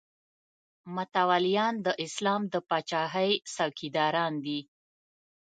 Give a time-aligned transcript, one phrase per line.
[0.95, 4.59] متولیان د اسلام د پاچاهۍ څوکیداران دي.